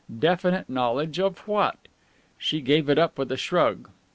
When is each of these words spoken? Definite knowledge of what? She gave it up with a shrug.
Definite 0.17 0.67
knowledge 0.67 1.19
of 1.19 1.47
what? 1.47 1.77
She 2.39 2.59
gave 2.59 2.89
it 2.89 2.97
up 2.97 3.19
with 3.19 3.31
a 3.31 3.37
shrug. 3.37 3.91